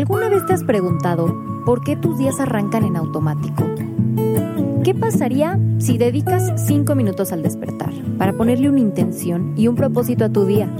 ¿Alguna 0.00 0.30
vez 0.30 0.46
te 0.46 0.54
has 0.54 0.64
preguntado 0.64 1.62
por 1.66 1.84
qué 1.84 1.94
tus 1.94 2.16
días 2.16 2.40
arrancan 2.40 2.84
en 2.84 2.96
automático? 2.96 3.64
¿Qué 4.82 4.94
pasaría 4.94 5.60
si 5.76 5.98
dedicas 5.98 6.54
5 6.66 6.94
minutos 6.94 7.32
al 7.32 7.42
despertar 7.42 7.92
para 8.16 8.32
ponerle 8.32 8.70
una 8.70 8.80
intención 8.80 9.52
y 9.58 9.68
un 9.68 9.76
propósito 9.76 10.24
a 10.24 10.30
tu 10.30 10.46
día? 10.46 10.70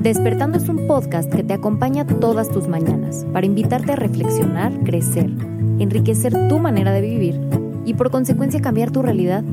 Despertando 0.00 0.56
es 0.56 0.66
un 0.70 0.86
podcast 0.86 1.30
que 1.30 1.44
te 1.44 1.52
acompaña 1.52 2.06
todas 2.06 2.48
tus 2.48 2.68
mañanas 2.68 3.26
para 3.34 3.44
invitarte 3.44 3.92
a 3.92 3.96
reflexionar, 3.96 4.72
crecer, 4.84 5.30
enriquecer 5.78 6.48
tu 6.48 6.58
manera 6.60 6.90
de 6.92 7.02
vivir 7.02 7.38
y 7.84 7.92
por 7.92 8.10
consecuencia 8.10 8.62
cambiar 8.62 8.92
tu 8.92 9.02
realidad. 9.02 9.44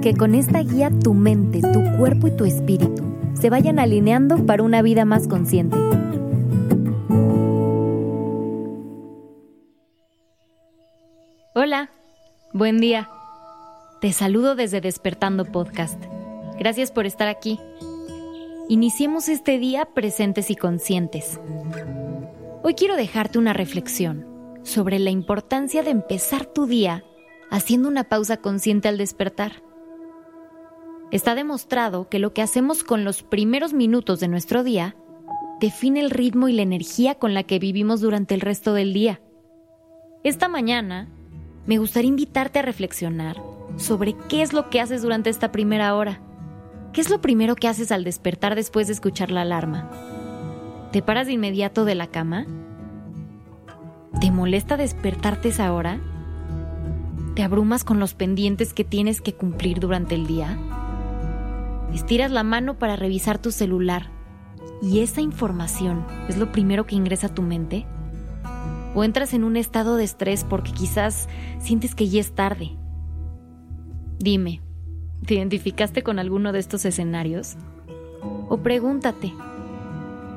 Que 0.00 0.14
con 0.14 0.36
esta 0.36 0.60
guía 0.60 0.90
tu 0.90 1.12
mente, 1.12 1.60
tu 1.60 1.82
cuerpo 1.98 2.28
y 2.28 2.36
tu 2.36 2.44
espíritu 2.44 3.02
se 3.34 3.50
vayan 3.50 3.80
alineando 3.80 4.46
para 4.46 4.62
una 4.62 4.80
vida 4.80 5.04
más 5.04 5.26
consciente. 5.26 5.76
Buen 12.52 12.78
día. 12.78 13.10
Te 14.00 14.12
saludo 14.12 14.54
desde 14.54 14.80
Despertando 14.80 15.44
Podcast. 15.44 16.02
Gracias 16.58 16.90
por 16.90 17.06
estar 17.06 17.28
aquí. 17.28 17.60
Iniciemos 18.68 19.28
este 19.28 19.58
día 19.58 19.86
presentes 19.86 20.50
y 20.50 20.56
conscientes. 20.56 21.40
Hoy 22.62 22.74
quiero 22.74 22.96
dejarte 22.96 23.38
una 23.38 23.52
reflexión 23.52 24.26
sobre 24.62 24.98
la 24.98 25.10
importancia 25.10 25.82
de 25.82 25.90
empezar 25.90 26.46
tu 26.46 26.66
día 26.66 27.04
haciendo 27.50 27.88
una 27.88 28.04
pausa 28.04 28.38
consciente 28.38 28.88
al 28.88 28.98
despertar. 28.98 29.62
Está 31.10 31.34
demostrado 31.34 32.08
que 32.08 32.18
lo 32.18 32.34
que 32.34 32.42
hacemos 32.42 32.84
con 32.84 33.04
los 33.04 33.22
primeros 33.22 33.72
minutos 33.72 34.20
de 34.20 34.28
nuestro 34.28 34.64
día 34.64 34.96
define 35.60 36.00
el 36.00 36.10
ritmo 36.10 36.48
y 36.48 36.52
la 36.52 36.62
energía 36.62 37.14
con 37.16 37.34
la 37.34 37.42
que 37.42 37.58
vivimos 37.58 38.00
durante 38.00 38.34
el 38.34 38.40
resto 38.40 38.74
del 38.74 38.92
día. 38.92 39.20
Esta 40.22 40.48
mañana 40.48 41.08
me 41.68 41.76
gustaría 41.76 42.08
invitarte 42.08 42.58
a 42.58 42.62
reflexionar 42.62 43.36
sobre 43.76 44.16
qué 44.30 44.40
es 44.40 44.54
lo 44.54 44.70
que 44.70 44.80
haces 44.80 45.02
durante 45.02 45.28
esta 45.28 45.52
primera 45.52 45.94
hora. 45.94 46.18
¿Qué 46.94 47.02
es 47.02 47.10
lo 47.10 47.20
primero 47.20 47.56
que 47.56 47.68
haces 47.68 47.92
al 47.92 48.04
despertar 48.04 48.54
después 48.54 48.86
de 48.86 48.94
escuchar 48.94 49.30
la 49.30 49.42
alarma? 49.42 49.90
¿Te 50.92 51.02
paras 51.02 51.26
de 51.26 51.34
inmediato 51.34 51.84
de 51.84 51.94
la 51.94 52.06
cama? 52.06 52.46
¿Te 54.18 54.30
molesta 54.30 54.78
despertarte 54.78 55.50
esa 55.50 55.70
hora? 55.74 56.00
¿Te 57.34 57.42
abrumas 57.42 57.84
con 57.84 58.00
los 58.00 58.14
pendientes 58.14 58.72
que 58.72 58.84
tienes 58.84 59.20
que 59.20 59.34
cumplir 59.34 59.78
durante 59.78 60.14
el 60.14 60.26
día? 60.26 60.58
Estiras 61.92 62.30
la 62.30 62.44
mano 62.44 62.78
para 62.78 62.96
revisar 62.96 63.36
tu 63.36 63.50
celular 63.50 64.10
y 64.80 65.00
esa 65.00 65.20
información 65.20 66.06
es 66.30 66.38
lo 66.38 66.50
primero 66.50 66.86
que 66.86 66.96
ingresa 66.96 67.26
a 67.26 67.34
tu 67.34 67.42
mente. 67.42 67.86
O 68.94 69.04
entras 69.04 69.34
en 69.34 69.44
un 69.44 69.56
estado 69.56 69.96
de 69.96 70.04
estrés 70.04 70.44
porque 70.44 70.72
quizás 70.72 71.28
sientes 71.58 71.94
que 71.94 72.08
ya 72.08 72.20
es 72.20 72.34
tarde. 72.34 72.76
Dime, 74.18 74.60
¿te 75.26 75.34
identificaste 75.34 76.02
con 76.02 76.18
alguno 76.18 76.52
de 76.52 76.58
estos 76.58 76.84
escenarios? 76.84 77.56
O 78.48 78.58
pregúntate, 78.58 79.32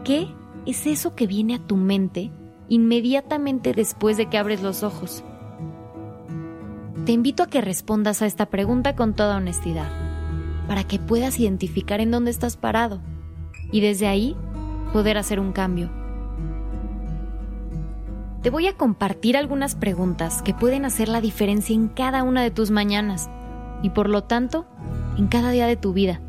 ¿qué 0.04 0.28
es 0.66 0.86
eso 0.86 1.16
que 1.16 1.28
viene 1.28 1.56
a 1.56 1.60
tu 1.60 1.78
mente 1.78 2.32
inmediatamente 2.70 3.74
después 3.74 4.18
de 4.18 4.28
que 4.28 4.38
abres 4.38 4.62
los 4.62 4.84
ojos? 4.84 5.24
Te 7.06 7.14
invito 7.14 7.44
a 7.44 7.48
que 7.48 7.62
respondas 7.62 8.22
a 8.22 8.28
esta 8.28 8.46
pregunta 8.46 8.96
con 8.96 9.16
toda 9.16 9.38
honestidad 9.38 9.90
para 10.68 10.84
que 10.84 11.00
puedas 11.00 11.40
identificar 11.40 12.00
en 12.00 12.12
dónde 12.12 12.32
estás 12.32 12.58
parado 12.58 13.02
y 13.72 13.82
desde 13.82 14.08
ahí 14.08 14.36
poder 14.94 15.18
hacer 15.18 15.40
un 15.40 15.52
cambio. 15.52 16.01
Te 18.42 18.50
voy 18.50 18.66
a 18.66 18.74
compartir 18.74 19.38
algunas 19.38 19.76
preguntas 19.76 20.42
que 20.42 20.56
pueden 20.56 20.84
hacer 20.84 21.10
la 21.10 21.22
diferencia 21.22 21.76
en 21.76 21.88
cada 21.88 22.24
una 22.24 22.42
de 22.42 22.50
tus 22.50 22.72
mañanas 22.72 23.30
y 23.84 23.92
por 23.92 24.10
lo 24.10 24.24
tanto 24.24 24.66
en 25.16 25.28
cada 25.28 25.52
día 25.52 25.68
de 25.68 25.76
tu 25.76 25.94
vida. 25.94 26.22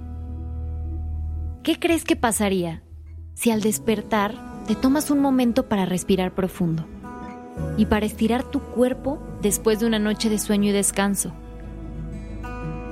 ¿Qué 1.63 1.79
crees 1.79 2.05
que 2.05 2.15
pasaría 2.15 2.83
si 3.33 3.51
al 3.51 3.63
despertar 3.63 4.35
te 4.67 4.75
tomas 4.75 5.11
un 5.11 5.21
momento 5.21 5.71
para 5.71 5.87
respirar 5.87 6.35
profundo 6.35 6.85
y 7.79 7.87
para 7.87 8.05
estirar 8.05 8.43
tu 8.43 8.61
cuerpo 8.61 9.19
después 9.41 9.81
de 9.81 9.87
una 9.87 9.99
noche 9.99 10.29
de 10.29 10.39
sueño 10.39 10.69
y 10.69 10.73
descanso? 10.73 11.33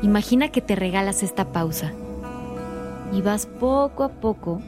Imagina 0.01 0.49
que 0.49 0.63
te 0.63 0.77
regalas 0.77 1.23
esta 1.23 1.53
pausa 1.53 1.93
y 3.13 3.21
vas 3.21 3.45
poco 3.45 4.03
a 4.03 4.09
poco 4.09 4.63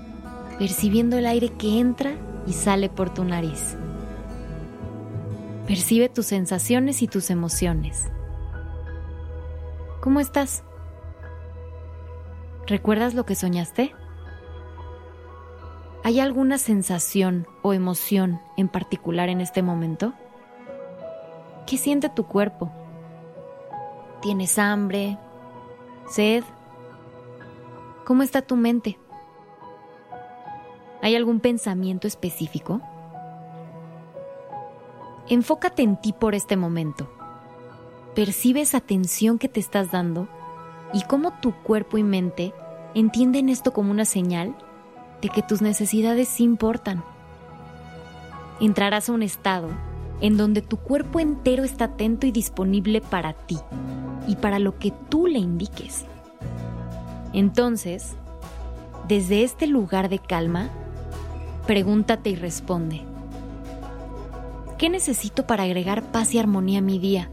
percibiendo 0.58 1.16
el 1.16 1.24
aire 1.24 1.48
que 1.48 1.80
entra 1.80 2.12
y 2.46 2.52
sale 2.52 2.90
por 2.90 3.14
tu 3.14 3.24
nariz. 3.24 3.78
Percibe 5.66 6.08
tus 6.08 6.26
sensaciones 6.26 7.02
y 7.02 7.08
tus 7.08 7.30
emociones. 7.30 8.10
¿Cómo 10.00 10.18
estás? 10.18 10.64
¿Recuerdas 12.66 13.14
lo 13.14 13.24
que 13.24 13.36
soñaste? 13.36 13.94
¿Hay 16.04 16.18
alguna 16.18 16.58
sensación 16.58 17.46
o 17.62 17.72
emoción 17.72 18.40
en 18.56 18.68
particular 18.68 19.28
en 19.28 19.40
este 19.40 19.62
momento? 19.62 20.14
¿Qué 21.66 21.76
siente 21.76 22.08
tu 22.08 22.26
cuerpo? 22.26 22.72
¿Tienes 24.20 24.58
hambre? 24.58 25.16
¿Sed? 26.08 26.42
¿Cómo 28.04 28.24
está 28.24 28.42
tu 28.42 28.56
mente? 28.56 28.98
¿Hay 31.02 31.14
algún 31.14 31.38
pensamiento 31.38 32.08
específico? 32.08 32.80
Enfócate 35.28 35.82
en 35.82 36.00
ti 36.00 36.12
por 36.12 36.34
este 36.34 36.56
momento. 36.56 37.08
Percibe 38.14 38.60
esa 38.60 38.80
tensión 38.80 39.38
que 39.38 39.48
te 39.48 39.60
estás 39.60 39.92
dando 39.92 40.28
y 40.92 41.02
cómo 41.04 41.32
tu 41.40 41.52
cuerpo 41.62 41.96
y 41.96 42.02
mente 42.02 42.52
entienden 42.94 43.48
esto 43.48 43.72
como 43.72 43.90
una 43.90 44.04
señal 44.04 44.54
de 45.22 45.28
que 45.28 45.42
tus 45.42 45.62
necesidades 45.62 46.28
sí 46.28 46.42
importan. 46.42 47.04
Entrarás 48.60 49.08
a 49.08 49.12
un 49.12 49.22
estado 49.22 49.68
en 50.20 50.36
donde 50.36 50.60
tu 50.60 50.76
cuerpo 50.76 51.20
entero 51.20 51.64
está 51.64 51.86
atento 51.86 52.26
y 52.26 52.32
disponible 52.32 53.00
para 53.00 53.32
ti 53.32 53.58
y 54.26 54.36
para 54.36 54.58
lo 54.58 54.78
que 54.78 54.92
tú 55.08 55.26
le 55.26 55.38
indiques. 55.38 56.04
Entonces, 57.32 58.14
desde 59.08 59.44
este 59.44 59.66
lugar 59.66 60.08
de 60.08 60.18
calma, 60.18 60.68
pregúntate 61.66 62.30
y 62.30 62.36
responde. 62.36 63.11
¿Qué 64.82 64.90
necesito 64.90 65.46
para 65.46 65.62
agregar 65.62 66.02
paz 66.10 66.34
y 66.34 66.40
armonía 66.40 66.80
a 66.80 66.82
mi 66.82 66.98
día? 66.98 67.30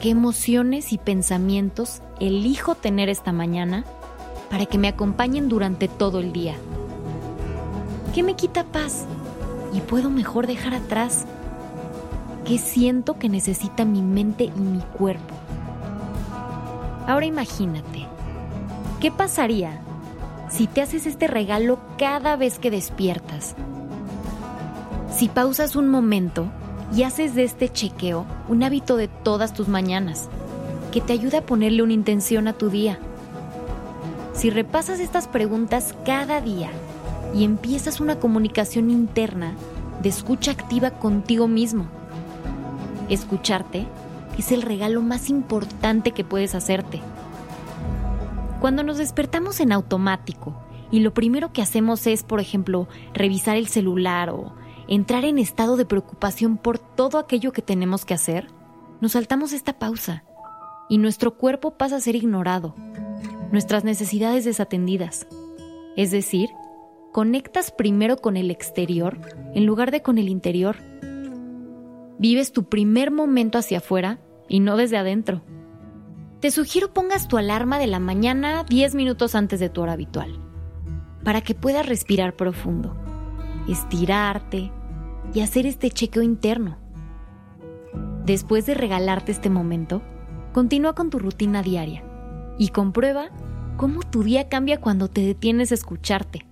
¿Qué 0.00 0.10
emociones 0.10 0.92
y 0.92 0.98
pensamientos 0.98 2.00
elijo 2.20 2.76
tener 2.76 3.08
esta 3.08 3.32
mañana 3.32 3.84
para 4.52 4.66
que 4.66 4.78
me 4.78 4.86
acompañen 4.86 5.48
durante 5.48 5.88
todo 5.88 6.20
el 6.20 6.32
día? 6.32 6.54
¿Qué 8.14 8.22
me 8.22 8.36
quita 8.36 8.62
paz 8.62 9.04
y 9.74 9.80
puedo 9.80 10.10
mejor 10.10 10.46
dejar 10.46 10.74
atrás? 10.74 11.26
¿Qué 12.44 12.58
siento 12.58 13.18
que 13.18 13.28
necesita 13.28 13.84
mi 13.84 14.00
mente 14.00 14.44
y 14.44 14.60
mi 14.60 14.78
cuerpo? 14.96 15.34
Ahora 17.08 17.26
imagínate, 17.26 18.06
¿qué 19.00 19.10
pasaría 19.10 19.80
si 20.50 20.68
te 20.68 20.82
haces 20.82 21.04
este 21.04 21.26
regalo 21.26 21.80
cada 21.98 22.36
vez 22.36 22.60
que 22.60 22.70
despiertas? 22.70 23.56
Si 25.10 25.28
pausas 25.28 25.76
un 25.76 25.88
momento 25.88 26.46
y 26.94 27.02
haces 27.02 27.34
de 27.34 27.44
este 27.44 27.68
chequeo 27.68 28.26
un 28.48 28.62
hábito 28.62 28.96
de 28.96 29.08
todas 29.08 29.52
tus 29.52 29.68
mañanas, 29.68 30.28
que 30.92 31.00
te 31.00 31.12
ayude 31.12 31.38
a 31.38 31.46
ponerle 31.46 31.82
una 31.82 31.92
intención 31.92 32.48
a 32.48 32.52
tu 32.52 32.70
día. 32.70 32.98
Si 34.32 34.50
repasas 34.50 35.00
estas 35.00 35.28
preguntas 35.28 35.94
cada 36.04 36.40
día 36.40 36.70
y 37.34 37.44
empiezas 37.44 38.00
una 38.00 38.18
comunicación 38.18 38.90
interna 38.90 39.54
de 40.02 40.08
escucha 40.08 40.52
activa 40.52 40.92
contigo 40.92 41.48
mismo, 41.48 41.86
escucharte 43.08 43.86
es 44.38 44.52
el 44.52 44.62
regalo 44.62 45.02
más 45.02 45.28
importante 45.30 46.12
que 46.12 46.24
puedes 46.24 46.54
hacerte. 46.54 47.00
Cuando 48.60 48.82
nos 48.82 48.98
despertamos 48.98 49.60
en 49.60 49.72
automático 49.72 50.54
y 50.90 51.00
lo 51.00 51.12
primero 51.12 51.52
que 51.52 51.60
hacemos 51.60 52.06
es, 52.06 52.22
por 52.22 52.40
ejemplo, 52.40 52.88
revisar 53.14 53.56
el 53.56 53.68
celular 53.68 54.30
o 54.30 54.52
entrar 54.88 55.24
en 55.24 55.38
estado 55.38 55.76
de 55.76 55.84
preocupación 55.84 56.56
por 56.56 56.78
todo 56.78 57.18
aquello 57.18 57.52
que 57.52 57.62
tenemos 57.62 58.04
que 58.04 58.14
hacer, 58.14 58.48
nos 59.00 59.12
saltamos 59.12 59.52
esta 59.52 59.78
pausa 59.78 60.24
y 60.88 60.98
nuestro 60.98 61.36
cuerpo 61.36 61.72
pasa 61.76 61.96
a 61.96 62.00
ser 62.00 62.16
ignorado, 62.16 62.74
nuestras 63.52 63.84
necesidades 63.84 64.44
desatendidas. 64.44 65.26
Es 65.96 66.10
decir, 66.10 66.48
conectas 67.12 67.70
primero 67.70 68.16
con 68.16 68.36
el 68.36 68.50
exterior 68.50 69.18
en 69.54 69.66
lugar 69.66 69.90
de 69.90 70.02
con 70.02 70.18
el 70.18 70.28
interior 70.28 70.76
vives 72.18 72.52
tu 72.52 72.64
primer 72.64 73.10
momento 73.10 73.58
hacia 73.58 73.78
afuera 73.78 74.18
y 74.48 74.60
no 74.60 74.76
desde 74.76 74.96
adentro. 74.96 75.42
Te 76.40 76.50
sugiero 76.50 76.92
pongas 76.92 77.28
tu 77.28 77.36
alarma 77.36 77.78
de 77.78 77.86
la 77.86 77.98
mañana 77.98 78.64
10 78.64 78.94
minutos 78.94 79.34
antes 79.34 79.60
de 79.60 79.68
tu 79.68 79.82
hora 79.82 79.92
habitual, 79.92 80.40
para 81.24 81.42
que 81.42 81.54
puedas 81.54 81.86
respirar 81.86 82.34
profundo 82.36 82.96
estirarte 83.68 84.72
y 85.34 85.40
hacer 85.40 85.66
este 85.66 85.90
chequeo 85.90 86.22
interno. 86.22 86.76
Después 88.24 88.66
de 88.66 88.74
regalarte 88.74 89.32
este 89.32 89.50
momento, 89.50 90.02
continúa 90.52 90.94
con 90.94 91.10
tu 91.10 91.18
rutina 91.18 91.62
diaria 91.62 92.04
y 92.58 92.68
comprueba 92.68 93.30
cómo 93.76 94.02
tu 94.02 94.22
día 94.22 94.48
cambia 94.48 94.80
cuando 94.80 95.08
te 95.08 95.22
detienes 95.22 95.70
a 95.70 95.74
escucharte. 95.74 96.44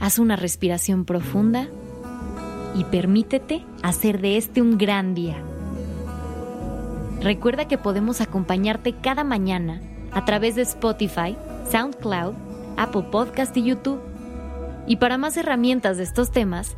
Haz 0.00 0.18
una 0.18 0.36
respiración 0.36 1.04
profunda 1.04 1.68
y 2.74 2.84
permítete 2.84 3.64
hacer 3.82 4.20
de 4.20 4.36
este 4.36 4.60
un 4.60 4.76
gran 4.76 5.14
día. 5.14 5.36
Recuerda 7.22 7.66
que 7.66 7.78
podemos 7.78 8.20
acompañarte 8.20 8.92
cada 8.92 9.24
mañana 9.24 9.80
a 10.12 10.24
través 10.24 10.54
de 10.54 10.62
Spotify, 10.62 11.36
SoundCloud, 11.70 12.34
Apple 12.76 13.06
Podcast 13.10 13.56
y 13.56 13.62
YouTube. 13.62 14.00
Y 14.86 14.96
para 14.96 15.16
más 15.16 15.36
herramientas 15.36 15.96
de 15.96 16.04
estos 16.04 16.30
temas, 16.30 16.76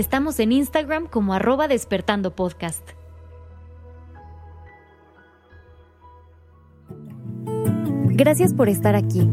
estamos 0.00 0.38
en 0.40 0.52
Instagram 0.52 1.06
como 1.06 1.32
arroba 1.32 1.68
despertando 1.68 2.34
podcast. 2.34 2.86
Gracias 8.10 8.52
por 8.52 8.68
estar 8.68 8.94
aquí. 8.94 9.28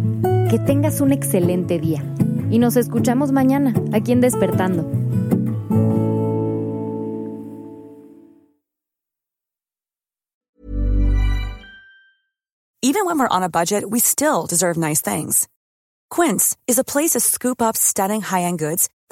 Que 0.50 0.60
tengas 0.60 1.02
un 1.02 1.12
excelente 1.12 1.80
día. 1.80 2.04
Y 2.50 2.60
nos 2.60 2.76
escuchamos 2.76 3.32
mañana, 3.32 3.74
aquí 3.94 4.12
en 4.12 4.22
Despertando. 4.22 4.90
Even 12.82 13.06
when 13.06 13.18
we're 13.18 13.28
on 13.30 13.44
a 13.44 13.50
budget, 13.50 13.86
we 13.90 14.00
still 14.00 14.46
deserve 14.48 14.78
nice 14.78 15.02
things. 15.02 15.48
Quince 16.10 16.56
is 16.68 16.78
a 16.78 16.84
place 16.84 17.12
to 17.14 17.20
scoop 17.20 17.62
up 17.62 17.76
stunning 17.76 18.22
high-end 18.22 18.60
goods 18.60 18.88